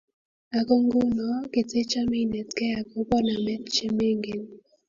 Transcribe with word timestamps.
ako 0.57 0.73
nguno 0.83 1.27
ketechame 1.53 2.17
inetgei 2.25 2.75
akobo 2.81 3.15
namet 3.25 3.63
che 3.75 3.85
mengen 3.97 4.41